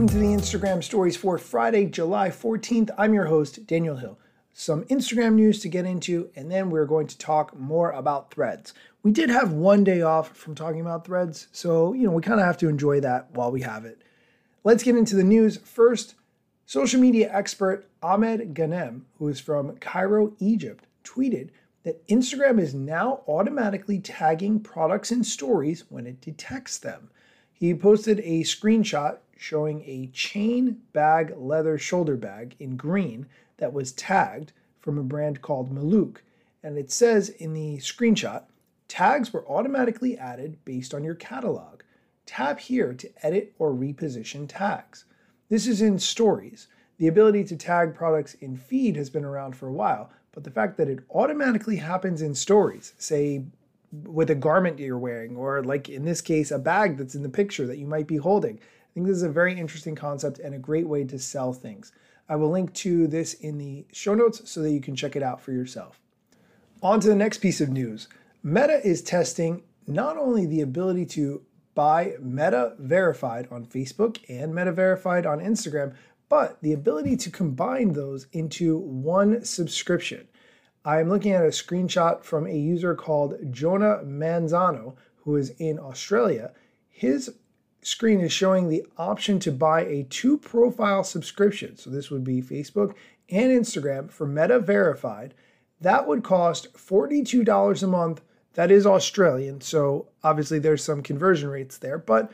welcome 0.00 0.18
to 0.18 0.26
the 0.26 0.34
Instagram 0.34 0.82
stories 0.82 1.14
for 1.14 1.36
Friday, 1.36 1.84
July 1.84 2.30
14th. 2.30 2.88
I'm 2.96 3.12
your 3.12 3.26
host, 3.26 3.66
Daniel 3.66 3.96
Hill. 3.96 4.18
Some 4.54 4.84
Instagram 4.84 5.34
news 5.34 5.60
to 5.60 5.68
get 5.68 5.84
into, 5.84 6.30
and 6.34 6.50
then 6.50 6.70
we're 6.70 6.86
going 6.86 7.06
to 7.06 7.18
talk 7.18 7.54
more 7.54 7.90
about 7.90 8.30
threads. 8.30 8.72
We 9.02 9.12
did 9.12 9.28
have 9.28 9.52
one 9.52 9.84
day 9.84 10.00
off 10.00 10.34
from 10.34 10.54
talking 10.54 10.80
about 10.80 11.04
threads, 11.04 11.48
so 11.52 11.92
you 11.92 12.04
know, 12.04 12.12
we 12.12 12.22
kind 12.22 12.40
of 12.40 12.46
have 12.46 12.56
to 12.58 12.68
enjoy 12.70 13.00
that 13.00 13.30
while 13.32 13.52
we 13.52 13.60
have 13.60 13.84
it. 13.84 14.00
Let's 14.64 14.82
get 14.82 14.96
into 14.96 15.16
the 15.16 15.22
news. 15.22 15.58
First, 15.58 16.14
social 16.64 16.98
media 16.98 17.30
expert 17.30 17.86
Ahmed 18.02 18.54
Ghanem, 18.54 19.02
who 19.18 19.28
is 19.28 19.38
from 19.38 19.76
Cairo, 19.80 20.32
Egypt, 20.38 20.86
tweeted 21.04 21.50
that 21.82 22.08
Instagram 22.08 22.58
is 22.58 22.72
now 22.72 23.20
automatically 23.28 23.98
tagging 23.98 24.60
products 24.60 25.12
in 25.12 25.22
stories 25.24 25.84
when 25.90 26.06
it 26.06 26.22
detects 26.22 26.78
them. 26.78 27.10
He 27.60 27.74
posted 27.74 28.20
a 28.20 28.40
screenshot 28.40 29.18
showing 29.36 29.82
a 29.82 30.06
chain 30.14 30.80
bag 30.94 31.34
leather 31.36 31.76
shoulder 31.76 32.16
bag 32.16 32.56
in 32.58 32.78
green 32.78 33.26
that 33.58 33.74
was 33.74 33.92
tagged 33.92 34.52
from 34.78 34.96
a 34.96 35.02
brand 35.02 35.42
called 35.42 35.70
Maluk. 35.70 36.22
And 36.62 36.78
it 36.78 36.90
says 36.90 37.28
in 37.28 37.52
the 37.52 37.76
screenshot, 37.76 38.44
tags 38.88 39.34
were 39.34 39.46
automatically 39.46 40.16
added 40.16 40.56
based 40.64 40.94
on 40.94 41.04
your 41.04 41.14
catalog. 41.14 41.82
Tap 42.24 42.60
here 42.60 42.94
to 42.94 43.10
edit 43.22 43.52
or 43.58 43.72
reposition 43.72 44.46
tags. 44.48 45.04
This 45.50 45.66
is 45.66 45.82
in 45.82 45.98
stories. 45.98 46.66
The 46.96 47.08
ability 47.08 47.44
to 47.44 47.56
tag 47.56 47.94
products 47.94 48.34
in 48.34 48.56
feed 48.56 48.96
has 48.96 49.10
been 49.10 49.24
around 49.24 49.54
for 49.54 49.66
a 49.66 49.72
while, 49.72 50.10
but 50.32 50.44
the 50.44 50.50
fact 50.50 50.78
that 50.78 50.88
it 50.88 51.04
automatically 51.10 51.76
happens 51.76 52.22
in 52.22 52.34
stories, 52.34 52.94
say 52.96 53.44
with 53.92 54.30
a 54.30 54.34
garment 54.34 54.78
you're 54.78 54.98
wearing, 54.98 55.36
or 55.36 55.62
like 55.62 55.88
in 55.88 56.04
this 56.04 56.20
case, 56.20 56.50
a 56.50 56.58
bag 56.58 56.96
that's 56.96 57.14
in 57.14 57.22
the 57.22 57.28
picture 57.28 57.66
that 57.66 57.78
you 57.78 57.86
might 57.86 58.06
be 58.06 58.16
holding. 58.16 58.56
I 58.56 58.94
think 58.94 59.06
this 59.06 59.16
is 59.16 59.22
a 59.22 59.30
very 59.30 59.58
interesting 59.58 59.94
concept 59.94 60.38
and 60.38 60.54
a 60.54 60.58
great 60.58 60.88
way 60.88 61.04
to 61.04 61.18
sell 61.18 61.52
things. 61.52 61.92
I 62.28 62.36
will 62.36 62.50
link 62.50 62.72
to 62.74 63.06
this 63.06 63.34
in 63.34 63.58
the 63.58 63.86
show 63.92 64.14
notes 64.14 64.48
so 64.48 64.62
that 64.62 64.70
you 64.70 64.80
can 64.80 64.94
check 64.94 65.16
it 65.16 65.22
out 65.22 65.40
for 65.40 65.52
yourself. 65.52 66.00
On 66.82 67.00
to 67.00 67.08
the 67.08 67.16
next 67.16 67.38
piece 67.38 67.60
of 67.60 67.68
news. 67.68 68.08
Meta 68.42 68.80
is 68.86 69.02
testing 69.02 69.62
not 69.86 70.16
only 70.16 70.46
the 70.46 70.60
ability 70.60 71.04
to 71.06 71.42
buy 71.74 72.14
Meta 72.20 72.74
Verified 72.78 73.48
on 73.50 73.66
Facebook 73.66 74.18
and 74.28 74.54
Meta 74.54 74.72
Verified 74.72 75.26
on 75.26 75.40
Instagram, 75.40 75.94
but 76.28 76.58
the 76.62 76.72
ability 76.72 77.16
to 77.16 77.30
combine 77.30 77.92
those 77.92 78.26
into 78.32 78.78
one 78.78 79.44
subscription. 79.44 80.28
I'm 80.84 81.08
looking 81.08 81.32
at 81.32 81.44
a 81.44 81.48
screenshot 81.48 82.24
from 82.24 82.46
a 82.46 82.56
user 82.56 82.94
called 82.94 83.36
Jonah 83.50 84.00
Manzano, 84.04 84.94
who 85.24 85.36
is 85.36 85.50
in 85.58 85.78
Australia. 85.78 86.52
His 86.88 87.34
screen 87.82 88.20
is 88.20 88.32
showing 88.32 88.68
the 88.68 88.84
option 88.96 89.38
to 89.40 89.52
buy 89.52 89.82
a 89.82 90.04
two 90.04 90.38
profile 90.38 91.04
subscription. 91.04 91.76
So 91.76 91.90
this 91.90 92.10
would 92.10 92.24
be 92.24 92.42
Facebook 92.42 92.94
and 93.28 93.50
Instagram 93.52 94.10
for 94.10 94.26
Meta 94.26 94.58
Verified. 94.58 95.34
That 95.80 96.06
would 96.06 96.24
cost 96.24 96.72
$42 96.74 97.82
a 97.82 97.86
month. 97.86 98.22
That 98.54 98.70
is 98.70 98.86
Australian. 98.86 99.60
So 99.60 100.08
obviously 100.22 100.58
there's 100.58 100.84
some 100.84 101.02
conversion 101.02 101.48
rates 101.48 101.78
there, 101.78 101.98
but 101.98 102.30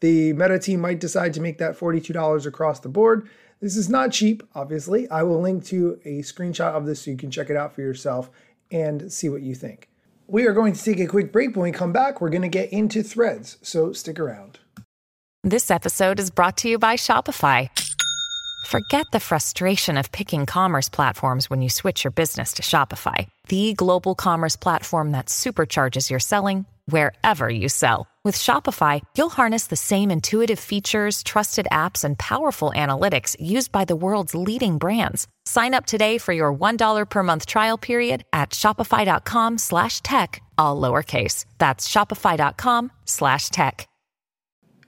the 0.00 0.32
Meta 0.34 0.58
team 0.58 0.80
might 0.80 1.00
decide 1.00 1.34
to 1.34 1.40
make 1.40 1.58
that 1.58 1.78
$42 1.78 2.46
across 2.46 2.80
the 2.80 2.88
board. 2.88 3.28
This 3.60 3.76
is 3.76 3.88
not 3.88 4.12
cheap, 4.12 4.42
obviously. 4.54 5.08
I 5.08 5.22
will 5.22 5.40
link 5.40 5.64
to 5.66 5.98
a 6.04 6.20
screenshot 6.20 6.74
of 6.74 6.84
this 6.86 7.02
so 7.02 7.10
you 7.10 7.16
can 7.16 7.30
check 7.30 7.48
it 7.48 7.56
out 7.56 7.74
for 7.74 7.80
yourself 7.80 8.30
and 8.70 9.10
see 9.10 9.28
what 9.28 9.42
you 9.42 9.54
think. 9.54 9.88
We 10.26 10.46
are 10.46 10.52
going 10.52 10.72
to 10.72 10.82
take 10.82 11.00
a 11.00 11.06
quick 11.06 11.32
break. 11.32 11.56
When 11.56 11.62
we 11.62 11.72
come 11.72 11.92
back, 11.92 12.20
we're 12.20 12.30
going 12.30 12.42
to 12.42 12.48
get 12.48 12.72
into 12.72 13.02
threads, 13.02 13.58
so 13.62 13.92
stick 13.92 14.18
around. 14.18 14.58
This 15.44 15.70
episode 15.70 16.18
is 16.18 16.30
brought 16.30 16.58
to 16.58 16.68
you 16.68 16.78
by 16.78 16.96
Shopify. 16.96 17.70
Forget 18.66 19.06
the 19.12 19.20
frustration 19.20 19.96
of 19.96 20.10
picking 20.10 20.44
commerce 20.44 20.88
platforms 20.88 21.48
when 21.48 21.62
you 21.62 21.70
switch 21.70 22.02
your 22.02 22.10
business 22.10 22.54
to 22.54 22.62
Shopify, 22.62 23.28
the 23.46 23.74
global 23.74 24.16
commerce 24.16 24.56
platform 24.56 25.12
that 25.12 25.26
supercharges 25.26 26.10
your 26.10 26.18
selling 26.18 26.66
wherever 26.86 27.48
you 27.48 27.68
sell. 27.68 28.08
With 28.24 28.34
Shopify, 28.34 29.02
you'll 29.16 29.30
harness 29.30 29.68
the 29.68 29.76
same 29.76 30.10
intuitive 30.10 30.58
features, 30.58 31.22
trusted 31.22 31.68
apps, 31.70 32.02
and 32.02 32.18
powerful 32.18 32.72
analytics 32.74 33.36
used 33.38 33.70
by 33.70 33.84
the 33.84 33.94
world's 33.94 34.34
leading 34.34 34.78
brands. 34.78 35.28
Sign 35.44 35.74
up 35.74 35.86
today 35.86 36.18
for 36.18 36.32
your 36.32 36.52
$1 36.52 37.08
per 37.08 37.22
month 37.22 37.46
trial 37.46 37.78
period 37.78 38.24
at 38.32 38.50
shopify.com 38.50 39.58
slash 39.58 40.02
tech, 40.02 40.42
all 40.58 40.80
lowercase. 40.80 41.44
That's 41.58 41.88
shopify.com 41.88 42.90
slash 43.04 43.50
tech. 43.50 43.88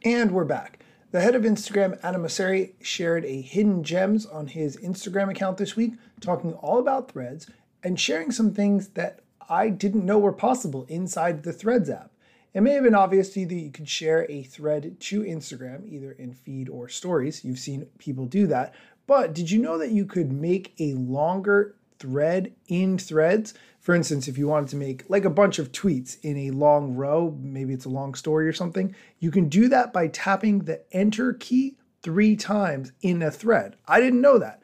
And 0.04 0.32
we're 0.32 0.44
back. 0.44 0.78
The 1.10 1.20
head 1.20 1.34
of 1.34 1.42
Instagram, 1.42 1.98
Adam 2.02 2.22
Mosseri, 2.22 2.74
shared 2.82 3.24
a 3.24 3.40
hidden 3.40 3.82
gems 3.82 4.26
on 4.26 4.46
his 4.46 4.76
Instagram 4.78 5.30
account 5.30 5.58
this 5.58 5.74
week, 5.74 5.94
talking 6.20 6.54
all 6.54 6.78
about 6.80 7.10
threads 7.10 7.48
and 7.82 7.98
sharing 7.98 8.30
some 8.30 8.52
things 8.52 8.88
that 8.88 9.20
I 9.48 9.70
didn't 9.70 10.04
know 10.04 10.18
were 10.18 10.32
possible 10.32 10.84
inside 10.88 11.42
the 11.42 11.52
Threads 11.52 11.88
app. 11.88 12.12
It 12.54 12.62
may 12.62 12.72
have 12.72 12.84
been 12.84 12.94
obvious 12.94 13.30
to 13.30 13.40
you 13.40 13.46
that 13.46 13.54
you 13.54 13.70
could 13.70 13.88
share 13.88 14.30
a 14.30 14.42
thread 14.42 14.98
to 15.00 15.22
Instagram, 15.22 15.86
either 15.86 16.12
in 16.12 16.32
feed 16.32 16.68
or 16.68 16.88
stories. 16.88 17.44
You've 17.44 17.58
seen 17.58 17.86
people 17.98 18.26
do 18.26 18.46
that. 18.46 18.74
But 19.06 19.34
did 19.34 19.50
you 19.50 19.58
know 19.58 19.78
that 19.78 19.90
you 19.90 20.04
could 20.04 20.32
make 20.32 20.74
a 20.78 20.94
longer 20.94 21.76
thread 21.98 22.52
in 22.68 22.98
threads? 22.98 23.54
For 23.80 23.94
instance, 23.94 24.28
if 24.28 24.36
you 24.36 24.48
wanted 24.48 24.70
to 24.70 24.76
make 24.76 25.08
like 25.08 25.24
a 25.24 25.30
bunch 25.30 25.58
of 25.58 25.72
tweets 25.72 26.18
in 26.22 26.36
a 26.36 26.50
long 26.50 26.94
row, 26.94 27.36
maybe 27.40 27.72
it's 27.72 27.84
a 27.84 27.90
long 27.90 28.14
story 28.14 28.46
or 28.48 28.52
something, 28.52 28.94
you 29.18 29.30
can 29.30 29.48
do 29.48 29.68
that 29.68 29.92
by 29.92 30.08
tapping 30.08 30.60
the 30.60 30.82
enter 30.92 31.34
key 31.34 31.76
three 32.02 32.36
times 32.36 32.92
in 33.02 33.22
a 33.22 33.30
thread. 33.30 33.76
I 33.86 34.00
didn't 34.00 34.20
know 34.20 34.38
that. 34.38 34.62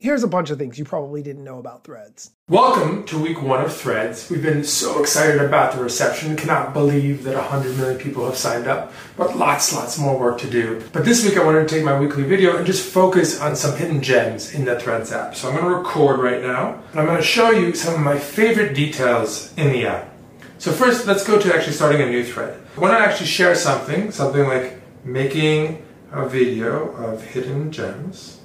Here's 0.00 0.22
a 0.22 0.28
bunch 0.28 0.50
of 0.50 0.58
things 0.58 0.78
you 0.78 0.84
probably 0.84 1.22
didn't 1.22 1.44
know 1.44 1.58
about 1.58 1.84
threads. 1.84 2.32
Welcome 2.48 3.04
to 3.04 3.18
week 3.18 3.40
one 3.40 3.64
of 3.64 3.74
Threads. 3.74 4.28
We've 4.28 4.42
been 4.42 4.62
so 4.62 5.00
excited 5.00 5.40
about 5.40 5.72
the 5.72 5.82
reception, 5.82 6.36
cannot 6.36 6.74
believe 6.74 7.22
that 7.24 7.34
100 7.36 7.78
million 7.78 7.98
people 7.98 8.26
have 8.26 8.36
signed 8.36 8.66
up, 8.66 8.92
but 9.16 9.36
lots, 9.36 9.72
lots 9.72 9.98
more 9.98 10.18
work 10.18 10.38
to 10.40 10.50
do. 10.50 10.82
But 10.92 11.06
this 11.06 11.24
week 11.24 11.38
I 11.38 11.44
wanted 11.44 11.66
to 11.66 11.74
take 11.74 11.84
my 11.84 11.98
weekly 11.98 12.24
video 12.24 12.56
and 12.56 12.66
just 12.66 12.86
focus 12.92 13.40
on 13.40 13.56
some 13.56 13.78
hidden 13.78 14.02
gems 14.02 14.52
in 14.52 14.66
the 14.66 14.78
Threads 14.78 15.10
app. 15.10 15.36
So 15.36 15.48
I'm 15.48 15.56
going 15.56 15.70
to 15.70 15.78
record 15.78 16.20
right 16.20 16.42
now, 16.42 16.82
and 16.90 17.00
I'm 17.00 17.06
going 17.06 17.16
to 17.16 17.22
show 17.22 17.50
you 17.50 17.72
some 17.74 17.94
of 17.94 18.00
my 18.00 18.18
favorite 18.18 18.74
details 18.74 19.54
in 19.56 19.72
the 19.72 19.86
app. 19.86 20.12
So 20.58 20.70
first, 20.72 21.06
let's 21.06 21.26
go 21.26 21.38
to 21.38 21.54
actually 21.54 21.72
starting 21.72 22.02
a 22.02 22.06
new 22.06 22.24
thread. 22.24 22.60
I 22.76 22.80
want 22.80 22.92
to 22.92 22.98
actually 22.98 23.26
share 23.26 23.54
something, 23.54 24.10
something 24.10 24.46
like 24.46 24.82
making 25.04 25.82
a 26.12 26.28
video 26.28 26.90
of 26.96 27.22
hidden 27.22 27.72
gems 27.72 28.40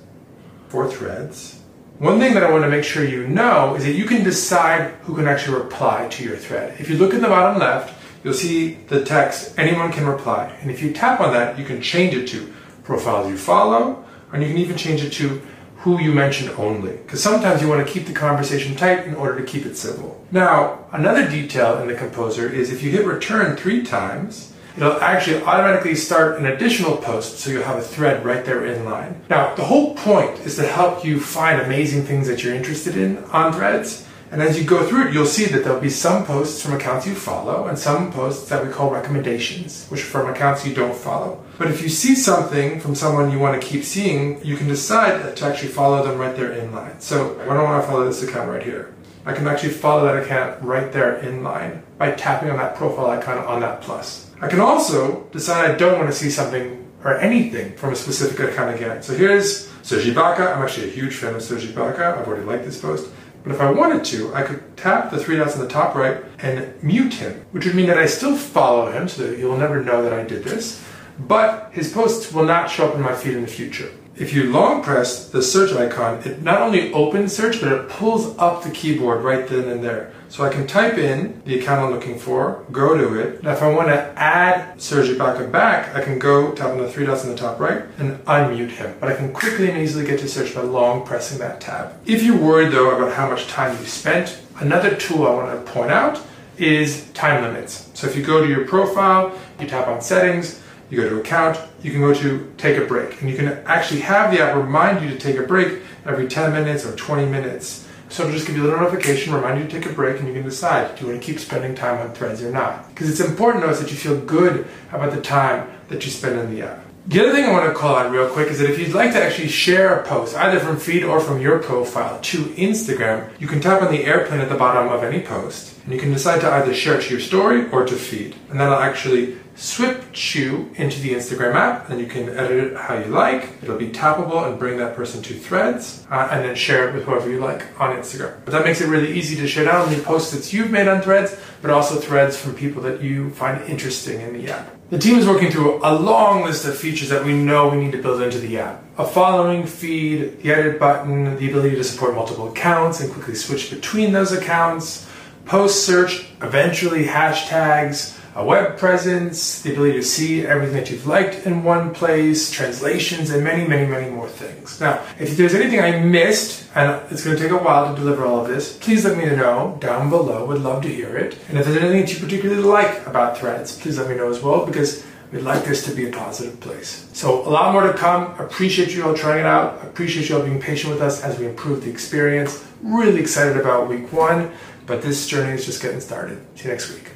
for 0.70 0.88
threads. 0.88 1.60
One 1.98 2.18
thing 2.18 2.34
that 2.36 2.44
I 2.44 2.52
want 2.52 2.64
to 2.64 2.70
make 2.70 2.86
sure 2.86 3.04
you 3.04 3.28
know 3.28 3.76
is 3.76 3.84
that 3.84 3.92
you 3.92 4.06
can 4.06 4.24
decide 4.24 4.92
who 5.02 5.16
can 5.16 5.28
actually 5.28 5.58
reply 5.58 6.08
to 6.08 6.24
your 6.24 6.38
thread. 6.38 6.80
If 6.80 6.90
you 6.90 6.98
look 6.98 7.14
in 7.14 7.22
the 7.22 7.28
bottom 7.28 7.60
left, 7.60 7.94
you'll 8.24 8.34
see 8.34 8.76
the 8.88 9.04
text, 9.04 9.54
anyone 9.58 9.92
can 9.92 10.06
reply. 10.06 10.56
And 10.62 10.72
if 10.72 10.82
you 10.82 10.94
tap 10.94 11.20
on 11.20 11.34
that, 11.34 11.60
you 11.60 11.66
can 11.66 11.82
change 11.82 12.14
it 12.14 12.28
to 12.30 12.54
profiles 12.84 13.30
you 13.30 13.38
follow, 13.38 14.06
and 14.32 14.42
you 14.42 14.48
can 14.48 14.58
even 14.58 14.78
change 14.78 15.04
it 15.04 15.12
to 15.14 15.42
who 15.78 16.00
you 16.00 16.14
mentioned 16.14 16.52
only. 16.52 16.94
Because 16.94 17.22
sometimes 17.22 17.62
you 17.62 17.68
want 17.68 17.86
to 17.86 17.92
keep 17.92 18.06
the 18.06 18.14
conversation 18.14 18.76
tight 18.76 19.06
in 19.06 19.16
order 19.16 19.40
to 19.40 19.46
keep 19.46 19.66
it 19.66 19.76
civil. 19.76 20.26
Now, 20.32 20.86
another 20.92 21.30
detail 21.30 21.80
in 21.80 21.88
the 21.88 21.96
composer 21.96 22.50
is 22.50 22.72
if 22.72 22.84
you 22.84 22.92
hit 22.92 23.06
return 23.06 23.56
three 23.56 23.84
times, 23.84 24.54
it'll 24.82 25.02
actually 25.02 25.42
automatically 25.44 25.94
start 25.94 26.40
an 26.40 26.46
additional 26.46 26.98
post 26.98 27.40
so 27.40 27.52
you'll 27.52 27.64
have 27.64 27.78
a 27.78 27.82
thread 27.82 28.24
right 28.24 28.46
there 28.46 28.66
in 28.66 28.86
line. 28.86 29.22
Now, 29.30 29.54
the 29.56 29.66
whole 29.66 29.94
point 29.96 30.40
is 30.40 30.56
to 30.56 30.66
help 30.66 31.04
you 31.04 31.20
find 31.20 31.62
amazing 31.62 32.04
things 32.04 32.28
that 32.28 32.44
you're 32.44 32.56
interested 32.56 32.96
in 32.96 33.18
on 33.26 33.52
threads. 33.52 34.08
And 34.32 34.42
as 34.44 34.60
you 34.60 34.64
go 34.64 34.88
through 34.88 35.08
it, 35.08 35.14
you'll 35.14 35.26
see 35.26 35.46
that 35.46 35.64
there'll 35.64 35.82
be 35.82 35.90
some 35.90 36.24
posts 36.24 36.62
from 36.62 36.74
accounts 36.74 37.08
you 37.08 37.16
follow 37.16 37.66
and 37.66 37.78
some 37.78 38.12
posts 38.12 38.48
that 38.50 38.64
we 38.64 38.72
call 38.72 38.92
recommendations, 38.92 39.88
which 39.88 40.02
are 40.02 40.06
from 40.06 40.30
accounts 40.30 40.66
you 40.66 40.74
don't 40.74 40.96
follow. 40.96 41.44
But 41.58 41.72
if 41.72 41.82
you 41.82 41.90
see 41.90 42.16
something 42.16 42.80
from 42.80 42.94
someone 42.94 43.32
you 43.32 43.40
want 43.40 43.60
to 43.60 43.68
keep 43.68 43.84
seeing, 43.84 44.44
you 44.46 44.56
can 44.56 44.68
decide 44.68 45.36
to 45.36 45.46
actually 45.46 45.70
follow 45.70 46.06
them 46.06 46.20
right 46.20 46.36
there 46.36 46.54
in 46.54 46.72
line. 46.72 47.02
So 47.02 47.34
why 47.40 47.56
don't 47.56 47.58
I 47.58 47.64
want 47.64 47.84
to 47.84 47.92
follow 47.92 48.06
this 48.06 48.22
account 48.22 48.50
right 48.50 48.64
here? 48.64 48.94
I 49.26 49.34
can 49.34 49.48
actually 49.48 49.74
follow 49.74 50.06
that 50.06 50.24
account 50.24 50.62
right 50.64 50.94
there 50.94 51.18
in 51.18 51.44
line 51.44 51.84
by 51.98 52.12
tapping 52.12 52.50
on 52.50 52.58
that 52.58 52.76
profile 52.76 53.08
icon 53.10 53.40
on 53.40 53.60
that 53.62 53.82
plus. 53.82 54.29
I 54.42 54.48
can 54.48 54.62
also 54.62 55.24
decide 55.32 55.70
I 55.70 55.76
don't 55.76 56.00
want 56.00 56.10
to 56.10 56.16
see 56.16 56.30
something 56.30 56.90
or 57.04 57.18
anything 57.18 57.76
from 57.76 57.92
a 57.92 57.96
specific 57.96 58.40
account 58.40 58.74
again. 58.74 59.04
So 59.04 59.14
here's 59.14 59.68
Serge 59.84 60.06
Ibaka. 60.06 60.56
I'm 60.56 60.62
actually 60.62 60.88
a 60.88 60.92
huge 60.92 61.16
fan 61.16 61.36
of 61.36 61.42
Serge 61.42 61.66
Ibaka. 61.66 62.18
I've 62.18 62.28
already 62.28 62.46
liked 62.46 62.64
this 62.64 62.80
post. 62.80 63.10
But 63.44 63.54
if 63.54 63.62
I 63.62 63.72
wanted 63.72 64.04
to, 64.06 64.34
I 64.34 64.44
could 64.44 64.78
tap 64.78 65.12
the 65.12 65.18
three 65.18 65.38
dots 65.38 65.56
on 65.56 65.62
the 65.62 65.68
top 65.68 65.96
right 65.96 66.24
and 66.40 66.74
mute 66.84 67.16
him, 67.16 67.46
which 67.52 67.66
would 67.66 67.76
mean 67.76 67.88
that 67.88 67.98
I 67.98 68.06
still 68.06 68.36
follow 68.36 68.92
him 68.92 69.08
so 69.08 69.28
that 69.28 69.40
you'll 69.40 69.58
never 69.58 69.84
know 69.84 70.02
that 70.04 70.14
I 70.14 70.24
did 70.24 70.44
this, 70.44 70.84
but 71.18 71.70
his 71.72 71.92
posts 71.92 72.32
will 72.34 72.46
not 72.46 72.70
show 72.70 72.90
up 72.90 72.96
in 72.96 73.02
my 73.02 73.16
feed 73.16 73.36
in 73.36 73.42
the 73.42 73.48
future. 73.48 73.92
if 74.20 74.34
you 74.34 74.52
long 74.52 74.84
press 74.84 75.30
the 75.30 75.42
search 75.42 75.72
icon, 75.72 76.22
it 76.26 76.42
not 76.42 76.62
only 76.62 76.92
opens 76.92 77.34
search, 77.34 77.62
but 77.62 77.72
it 77.72 77.88
pulls 77.88 78.38
up 78.38 78.64
the 78.64 78.70
keyboard 78.70 79.24
right 79.24 79.48
then 79.48 79.70
and 79.70 79.82
there. 79.82 80.12
So 80.30 80.46
I 80.46 80.50
can 80.50 80.68
type 80.68 81.00
in 81.00 81.42
the 81.46 81.60
account 81.60 81.82
I'm 81.82 81.92
looking 81.92 82.20
for, 82.20 82.64
go 82.72 82.96
to 82.96 83.20
it. 83.20 83.42
Now 83.42 83.52
if 83.52 83.64
I 83.64 83.74
want 83.74 83.88
to 83.88 84.14
add 84.16 84.80
Serge 84.80 85.10
Ibaka 85.10 85.52
back, 85.52 85.96
I 85.96 86.04
can 86.04 86.20
go 86.20 86.52
tap 86.54 86.70
on 86.70 86.78
the 86.78 86.90
three 86.90 87.06
dots 87.06 87.24
in 87.24 87.32
the 87.32 87.36
top 87.36 87.60
right 87.60 87.84
and 87.98 88.24
unmute 88.26 88.70
him. 88.70 88.96
But 89.00 89.12
I 89.12 89.16
can 89.16 89.34
quickly 89.34 89.70
and 89.70 89.80
easily 89.80 90.06
get 90.06 90.20
to 90.20 90.28
search 90.28 90.54
by 90.54 90.62
long 90.62 91.04
pressing 91.04 91.40
that 91.40 91.60
tab. 91.60 92.00
If 92.06 92.22
you're 92.22 92.38
worried 92.38 92.72
though 92.72 92.96
about 92.96 93.14
how 93.14 93.28
much 93.28 93.48
time 93.48 93.76
you 93.80 93.86
spent, 93.86 94.40
another 94.60 94.96
tool 94.96 95.26
I 95.26 95.34
want 95.34 95.66
to 95.66 95.72
point 95.72 95.92
out 95.92 96.22
is 96.60 97.10
time 97.14 97.44
limits. 97.44 97.90
So 97.96 98.06
if 98.06 98.16
you 98.16 98.24
go 98.24 98.44
to 98.44 98.48
your 98.48 98.68
profile, 98.68 99.36
you 99.60 99.66
tap 99.66 99.88
on 99.88 100.00
settings, 100.00 100.62
you 100.92 101.02
go 101.02 101.10
to 101.10 101.20
account, 101.20 101.60
you 101.82 101.92
can 101.92 102.02
go 102.02 102.14
to 102.14 102.54
take 102.58 102.78
a 102.78 102.86
break. 102.86 103.22
And 103.22 103.30
you 103.30 103.36
can 103.36 103.48
actually 103.66 104.02
have 104.02 104.32
the 104.32 104.42
app 104.42 104.56
remind 104.56 105.04
you 105.04 105.10
to 105.10 105.18
take 105.18 105.38
a 105.38 105.44
break 105.44 105.82
every 106.06 106.28
10 106.28 106.52
minutes 106.52 106.86
or 106.86 106.96
20 106.96 107.26
minutes. 107.26 107.88
So 108.10 108.24
it'll 108.24 108.36
just 108.36 108.48
give 108.48 108.58
you 108.58 108.64
a 108.64 108.66
little 108.66 108.82
notification, 108.82 109.34
remind 109.34 109.60
you 109.60 109.68
to 109.68 109.72
take 109.72 109.90
a 109.90 109.94
break, 109.94 110.20
and 110.20 110.28
you 110.28 110.34
can 110.34 110.44
decide 110.44 110.96
do 110.96 111.06
you 111.06 111.12
want 111.12 111.22
to 111.22 111.26
keep 111.26 111.40
spending 111.40 111.76
time 111.76 112.00
on 112.00 112.14
threads 112.14 112.42
or 112.44 112.52
not. 112.52 112.90
Because 112.90 113.10
it's 113.10 113.20
important 113.20 113.64
to 113.64 113.70
us 113.70 113.80
that 113.80 113.92
you 113.92 113.98
feel 113.98 114.20
good 114.20 114.68
about 114.92 115.14
the 115.14 115.22
time 115.22 115.70
that 115.90 116.04
you 116.04 116.12
spend 116.12 116.40
in 116.40 116.54
the 116.54 116.64
app. 116.64 116.84
The 117.08 117.22
other 117.22 117.32
thing 117.32 117.46
I 117.46 117.52
want 117.52 117.66
to 117.66 117.74
call 117.74 117.96
out 117.96 118.12
real 118.12 118.30
quick 118.30 118.50
is 118.50 118.60
that 118.60 118.70
if 118.70 118.78
you'd 118.78 118.94
like 118.94 119.14
to 119.14 119.24
actually 119.24 119.48
share 119.48 120.00
a 120.00 120.04
post, 120.06 120.36
either 120.36 120.60
from 120.60 120.78
feed 120.78 121.04
or 121.04 121.20
from 121.20 121.42
your 121.42 121.60
profile 121.60 122.20
to 122.22 122.38
Instagram, 122.38 123.30
you 123.40 123.48
can 123.48 123.62
tap 123.62 123.82
on 123.82 123.92
the 123.92 124.06
airplane 124.06 124.42
at 124.42 124.50
the 124.50 124.56
bottom 124.56 124.92
of 124.92 125.04
any 125.04 125.22
post, 125.22 125.76
and 125.84 125.94
you 125.94 126.00
can 126.00 126.12
decide 126.12 126.42
to 126.42 126.52
either 126.52 126.74
share 126.74 127.02
to 127.02 127.10
your 127.10 127.20
story 127.20 127.70
or 127.72 127.86
to 127.86 127.96
feed. 127.96 128.36
And 128.50 128.60
that'll 128.60 128.76
actually 128.76 129.38
switch 129.60 130.36
you 130.36 130.72
into 130.76 131.02
the 131.02 131.12
Instagram 131.14 131.54
app, 131.54 131.90
and 131.90 132.00
you 132.00 132.08
can 132.08 132.30
edit 132.30 132.72
it 132.72 132.78
how 132.78 132.98
you 132.98 133.06
like. 133.06 133.50
It'll 133.62 133.78
be 133.78 133.90
tappable 133.90 134.50
and 134.50 134.58
bring 134.58 134.78
that 134.78 134.96
person 134.96 135.22
to 135.24 135.34
threads, 135.34 136.06
uh, 136.10 136.30
and 136.32 136.46
then 136.46 136.56
share 136.56 136.88
it 136.88 136.96
with 136.96 137.04
whoever 137.04 137.30
you 137.30 137.40
like 137.40 137.66
on 137.80 137.96
Instagram. 137.96 138.38
But 138.46 138.54
that 138.54 138.64
makes 138.64 138.80
it 138.80 138.88
really 138.88 139.12
easy 139.12 139.36
to 139.36 139.48
share 139.48 139.66
not 139.66 139.76
only 139.76 140.00
posts 140.00 140.32
that 140.32 140.54
you've 140.54 140.72
made 140.72 140.88
on 140.88 141.02
threads, 141.02 141.38
but 141.62 141.72
also 141.72 142.00
threads 142.00 142.38
from 142.38 142.56
people 142.56 142.82
that 142.84 143.02
you 143.02 143.32
find 143.32 143.62
interesting 143.70 144.22
in 144.22 144.34
the 144.34 144.50
app. 144.50 144.76
The 144.92 144.98
team 144.98 145.20
is 145.20 145.28
working 145.28 145.52
through 145.52 145.82
a 145.84 145.94
long 145.94 146.44
list 146.44 146.66
of 146.66 146.78
features 146.78 147.10
that 147.10 147.24
we 147.24 147.34
know 147.34 147.68
we 147.68 147.78
need 147.78 147.92
to 147.92 148.02
build 148.02 148.22
into 148.22 148.40
the 148.40 148.60
app. 148.60 148.82
A 148.98 149.06
following 149.06 149.68
feed, 149.68 150.42
the 150.42 150.52
edit 150.54 150.80
button, 150.80 151.38
the 151.38 151.50
ability 151.50 151.76
to 151.76 151.84
support 151.84 152.16
multiple 152.16 152.50
accounts 152.50 153.02
and 153.02 153.12
quickly 153.12 153.36
switch 153.36 153.70
between 153.70 154.14
those 154.14 154.32
accounts, 154.32 155.08
post 155.46 155.86
search, 155.86 156.28
eventually 156.42 157.04
hashtags, 157.04 158.19
a 158.40 158.46
web 158.46 158.78
presence, 158.78 159.62
the 159.64 159.74
ability 159.74 159.94
to 159.94 160.04
see 160.04 160.46
everything 160.46 160.74
that 160.78 160.90
you've 160.90 161.06
liked 161.06 161.46
in 161.46 161.62
one 161.62 161.94
place, 161.94 162.50
translations, 162.50 163.32
and 163.32 163.44
many, 163.44 163.68
many, 163.68 163.86
many 163.86 164.10
more 164.10 164.30
things. 164.30 164.80
Now, 164.80 165.06
if 165.20 165.36
there's 165.36 165.54
anything 165.54 165.82
I 165.82 166.00
missed, 166.00 166.66
and 166.74 167.02
it's 167.12 167.26
going 167.26 167.36
to 167.36 167.44
take 167.44 167.52
a 167.52 167.58
while 167.58 167.94
to 167.94 168.00
deliver 168.00 168.26
all 168.26 168.40
of 168.40 168.48
this, 168.48 168.78
please 168.78 169.04
let 169.04 169.18
me 169.18 169.26
know 169.26 169.78
down 169.82 170.10
below. 170.10 170.46
Would 170.46 170.62
love 170.62 170.82
to 170.84 170.88
hear 170.88 171.18
it. 171.18 171.38
And 171.50 171.58
if 171.58 171.66
there's 171.66 171.84
anything 171.84 172.00
that 172.00 172.14
you 172.14 172.20
particularly 172.20 172.64
like 172.64 173.06
about 173.06 173.38
Threads, 173.38 173.78
please 173.78 173.98
let 173.98 174.10
me 174.10 174.16
know 174.16 174.30
as 174.30 174.42
well, 174.42 174.66
because 174.66 175.06
we'd 175.34 175.42
like 175.42 175.66
this 175.66 175.84
to 175.88 175.92
be 175.94 176.08
a 176.08 176.12
positive 176.14 176.62
place. 176.62 177.10
So 177.12 177.46
a 177.46 177.52
lot 177.52 177.74
more 177.74 177.92
to 177.92 177.94
come. 177.94 178.40
Appreciate 178.40 178.96
you 178.96 179.04
all 179.04 179.16
trying 179.16 179.42
it 179.42 179.48
out. 179.48 179.84
Appreciate 179.84 180.30
you 180.30 180.38
all 180.38 180.44
being 180.44 180.62
patient 180.62 180.94
with 180.94 181.02
us 181.02 181.22
as 181.24 181.38
we 181.38 181.46
improve 181.46 181.84
the 181.84 181.90
experience. 181.90 182.66
Really 182.82 183.20
excited 183.20 183.58
about 183.58 183.90
week 183.90 184.14
one, 184.14 184.54
but 184.86 185.02
this 185.02 185.28
journey 185.28 185.56
is 185.56 185.66
just 185.66 185.82
getting 185.82 186.00
started. 186.00 186.40
See 186.56 186.64
you 186.64 186.70
next 186.70 186.90
week. 186.94 187.10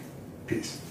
Peace. 0.47 0.82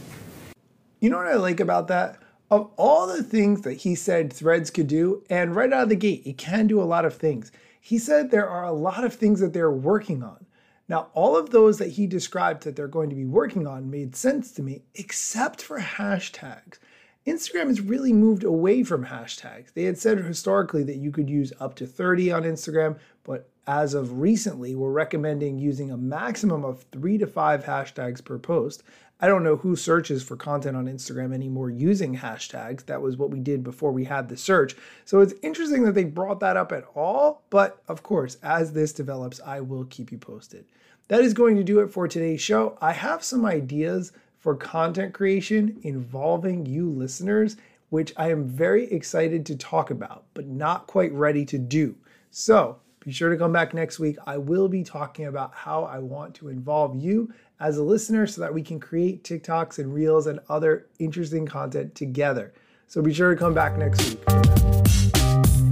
You 1.02 1.10
know 1.10 1.16
what 1.16 1.26
I 1.26 1.34
like 1.34 1.58
about 1.58 1.88
that? 1.88 2.22
Of 2.48 2.70
all 2.76 3.08
the 3.08 3.24
things 3.24 3.62
that 3.62 3.78
he 3.78 3.96
said 3.96 4.32
Threads 4.32 4.70
could 4.70 4.86
do, 4.86 5.24
and 5.28 5.56
right 5.56 5.72
out 5.72 5.82
of 5.82 5.88
the 5.88 5.96
gate, 5.96 6.22
it 6.24 6.38
can 6.38 6.68
do 6.68 6.80
a 6.80 6.84
lot 6.84 7.04
of 7.04 7.16
things. 7.16 7.50
He 7.80 7.98
said 7.98 8.30
there 8.30 8.48
are 8.48 8.62
a 8.62 8.72
lot 8.72 9.02
of 9.02 9.12
things 9.12 9.40
that 9.40 9.52
they're 9.52 9.68
working 9.68 10.22
on. 10.22 10.46
Now, 10.88 11.08
all 11.12 11.36
of 11.36 11.50
those 11.50 11.78
that 11.78 11.90
he 11.90 12.06
described 12.06 12.62
that 12.62 12.76
they're 12.76 12.86
going 12.86 13.10
to 13.10 13.16
be 13.16 13.24
working 13.24 13.66
on 13.66 13.90
made 13.90 14.14
sense 14.14 14.52
to 14.52 14.62
me, 14.62 14.82
except 14.94 15.60
for 15.60 15.80
hashtags. 15.80 16.78
Instagram 17.26 17.66
has 17.66 17.80
really 17.80 18.12
moved 18.12 18.44
away 18.44 18.84
from 18.84 19.06
hashtags. 19.06 19.72
They 19.74 19.82
had 19.82 19.98
said 19.98 20.18
historically 20.18 20.84
that 20.84 20.98
you 20.98 21.10
could 21.10 21.28
use 21.28 21.52
up 21.58 21.74
to 21.76 21.86
30 21.88 22.30
on 22.30 22.44
Instagram, 22.44 22.96
but 23.24 23.48
as 23.66 23.94
of 23.94 24.20
recently, 24.20 24.76
we're 24.76 24.90
recommending 24.90 25.58
using 25.58 25.90
a 25.90 25.96
maximum 25.96 26.64
of 26.64 26.84
three 26.92 27.18
to 27.18 27.26
five 27.26 27.64
hashtags 27.64 28.24
per 28.24 28.38
post. 28.38 28.82
I 29.22 29.28
don't 29.28 29.44
know 29.44 29.54
who 29.54 29.76
searches 29.76 30.20
for 30.20 30.34
content 30.34 30.76
on 30.76 30.86
Instagram 30.86 31.32
anymore 31.32 31.70
using 31.70 32.16
hashtags. 32.16 32.84
That 32.86 33.00
was 33.00 33.16
what 33.16 33.30
we 33.30 33.38
did 33.38 33.62
before 33.62 33.92
we 33.92 34.04
had 34.04 34.28
the 34.28 34.36
search. 34.36 34.74
So 35.04 35.20
it's 35.20 35.34
interesting 35.42 35.84
that 35.84 35.94
they 35.94 36.02
brought 36.02 36.40
that 36.40 36.56
up 36.56 36.72
at 36.72 36.86
all. 36.96 37.44
But 37.48 37.80
of 37.86 38.02
course, 38.02 38.36
as 38.42 38.72
this 38.72 38.92
develops, 38.92 39.40
I 39.46 39.60
will 39.60 39.84
keep 39.84 40.10
you 40.10 40.18
posted. 40.18 40.64
That 41.06 41.20
is 41.20 41.34
going 41.34 41.54
to 41.54 41.62
do 41.62 41.78
it 41.78 41.92
for 41.92 42.08
today's 42.08 42.40
show. 42.40 42.76
I 42.80 42.92
have 42.92 43.22
some 43.22 43.46
ideas 43.46 44.10
for 44.40 44.56
content 44.56 45.14
creation 45.14 45.78
involving 45.84 46.66
you 46.66 46.90
listeners, 46.90 47.56
which 47.90 48.12
I 48.16 48.28
am 48.32 48.48
very 48.48 48.90
excited 48.90 49.46
to 49.46 49.56
talk 49.56 49.92
about, 49.92 50.24
but 50.34 50.48
not 50.48 50.88
quite 50.88 51.12
ready 51.12 51.44
to 51.44 51.58
do. 51.58 51.94
So 52.32 52.78
be 53.04 53.12
sure 53.12 53.30
to 53.30 53.36
come 53.36 53.52
back 53.52 53.74
next 53.74 53.98
week. 53.98 54.16
I 54.26 54.36
will 54.38 54.68
be 54.68 54.84
talking 54.84 55.26
about 55.26 55.52
how 55.54 55.84
I 55.84 55.98
want 55.98 56.34
to 56.36 56.48
involve 56.48 56.94
you 56.94 57.32
as 57.58 57.78
a 57.78 57.82
listener 57.82 58.26
so 58.26 58.40
that 58.40 58.54
we 58.54 58.62
can 58.62 58.78
create 58.78 59.24
TikToks 59.24 59.78
and 59.78 59.92
Reels 59.92 60.28
and 60.28 60.38
other 60.48 60.86
interesting 60.98 61.44
content 61.44 61.94
together. 61.94 62.52
So 62.86 63.02
be 63.02 63.12
sure 63.12 63.34
to 63.34 63.36
come 63.36 63.54
back 63.54 63.76
next 63.76 64.08
week. 64.08 64.20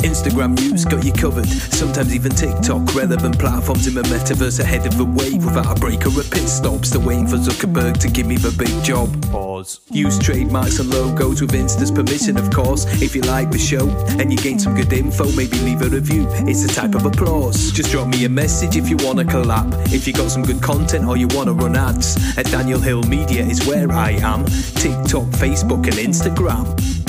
Instagram 0.02 0.58
news 0.58 0.84
got 0.84 1.04
you 1.04 1.12
covered. 1.12 1.46
Sometimes 1.46 2.14
even 2.14 2.32
TikTok, 2.32 2.94
relevant 2.94 3.38
platforms 3.38 3.86
in 3.86 3.94
the 3.94 4.02
metaverse 4.02 4.58
ahead 4.58 4.86
of 4.86 4.96
the 4.96 5.04
wave 5.04 5.44
without 5.44 5.76
a 5.76 5.78
break 5.78 6.04
or 6.06 6.20
a 6.20 6.24
pit 6.24 6.48
stop. 6.48 6.84
Still 6.84 7.02
waiting 7.02 7.26
for 7.26 7.36
Zuckerberg 7.36 7.98
to 8.00 8.08
give 8.08 8.26
me 8.26 8.36
the 8.36 8.50
big 8.50 8.82
job. 8.82 9.08
Use 9.90 10.18
trademarks 10.18 10.78
and 10.78 10.90
logos 10.90 11.40
with 11.40 11.54
Insta's 11.54 11.90
permission, 11.90 12.38
of 12.38 12.50
course. 12.50 12.84
If 13.02 13.14
you 13.14 13.22
like 13.22 13.50
the 13.50 13.58
show 13.58 13.88
and 14.18 14.32
you 14.32 14.38
gain 14.38 14.58
some 14.58 14.74
good 14.74 14.92
info, 14.92 15.30
maybe 15.32 15.58
leave 15.58 15.82
a 15.82 15.88
review. 15.88 16.26
It's 16.48 16.64
a 16.64 16.68
type 16.68 16.94
of 16.94 17.04
applause. 17.04 17.70
Just 17.72 17.90
drop 17.90 18.08
me 18.08 18.24
a 18.24 18.28
message 18.28 18.76
if 18.76 18.88
you 18.88 18.96
want 18.98 19.18
to 19.18 19.24
collab. 19.24 19.72
If 19.92 20.06
you 20.06 20.12
got 20.12 20.30
some 20.30 20.42
good 20.42 20.62
content 20.62 21.06
or 21.06 21.16
you 21.16 21.28
want 21.28 21.48
to 21.48 21.52
run 21.52 21.76
ads, 21.76 22.16
at 22.38 22.46
Daniel 22.46 22.80
Hill 22.80 23.02
Media 23.02 23.44
is 23.44 23.66
where 23.66 23.90
I 23.92 24.12
am. 24.22 24.44
TikTok, 24.44 25.28
Facebook, 25.36 25.84
and 25.86 25.96
Instagram. 25.96 26.99